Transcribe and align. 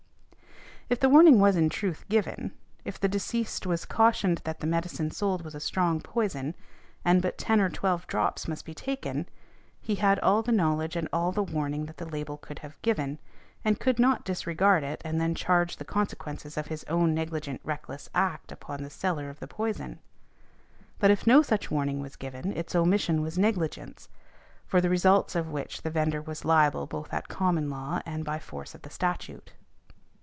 If 0.89 0.99
the 0.99 1.07
warning 1.07 1.39
was 1.39 1.55
in 1.55 1.69
truth 1.69 2.03
given, 2.09 2.51
if 2.83 2.99
the 2.99 3.07
deceased 3.07 3.65
was 3.65 3.85
cautioned 3.85 4.41
that 4.43 4.59
the 4.59 4.67
medicine 4.67 5.09
sold 5.09 5.41
was 5.41 5.55
a 5.55 5.61
strong 5.61 6.01
poison, 6.01 6.53
and 7.05 7.21
but 7.21 7.37
ten 7.37 7.61
or 7.61 7.69
twelve 7.69 8.05
drops 8.07 8.45
must 8.45 8.65
be 8.65 8.73
taken, 8.73 9.29
he 9.79 9.95
had 9.95 10.19
all 10.19 10.41
the 10.41 10.51
knowledge 10.51 10.97
and 10.97 11.07
all 11.13 11.31
the 11.31 11.41
warning 11.43 11.85
that 11.85 11.95
the 11.95 12.05
label 12.05 12.35
could 12.35 12.59
have 12.59 12.81
given, 12.81 13.19
and 13.63 13.79
could 13.79 13.99
not 13.99 14.25
disregard 14.25 14.83
it 14.83 15.01
and 15.05 15.21
then 15.21 15.33
charge 15.33 15.77
the 15.77 15.85
consequences 15.85 16.57
of 16.57 16.67
his 16.67 16.83
own 16.89 17.13
negligent 17.13 17.61
reckless 17.63 18.09
act 18.13 18.51
upon 18.51 18.83
the 18.83 18.89
seller 18.89 19.29
of 19.29 19.39
the 19.39 19.47
poison. 19.47 19.99
But 20.99 21.09
if 21.09 21.25
no 21.25 21.41
such 21.41 21.71
warning 21.71 22.01
was 22.01 22.17
given, 22.17 22.51
its 22.51 22.75
omission 22.75 23.21
was 23.21 23.37
negligence, 23.37 24.09
for 24.67 24.81
the 24.81 24.89
results 24.89 25.37
of 25.37 25.47
which 25.51 25.83
the 25.83 25.89
vendor 25.89 26.21
was 26.21 26.43
liable 26.43 26.85
both 26.85 27.13
at 27.13 27.29
common 27.29 27.69
law 27.69 28.01
and 28.05 28.25
by 28.25 28.39
force 28.39 28.75
of 28.75 28.81
the 28.81 28.89
statute." 28.89 29.53